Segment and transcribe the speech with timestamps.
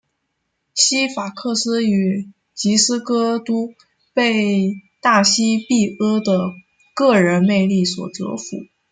[0.73, 3.69] 西法克斯与吉斯戈都
[4.15, 6.55] 被大西庇阿的
[6.95, 8.57] 个人魅力所折服。